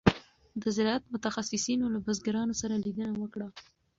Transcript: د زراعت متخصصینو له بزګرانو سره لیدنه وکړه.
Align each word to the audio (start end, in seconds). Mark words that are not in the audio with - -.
د 0.61 0.63
زراعت 0.75 1.03
متخصصینو 1.13 1.85
له 1.93 1.99
بزګرانو 2.05 2.53
سره 2.61 2.75
لیدنه 2.85 3.13
وکړه. 3.21 3.47